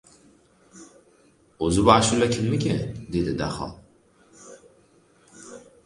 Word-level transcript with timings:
—O‘zi, 1.67 1.85
bu 1.89 1.93
ashula 1.97 2.31
kimniki?— 2.39 2.73
dedi 3.17 3.37
Daho. 3.45 3.71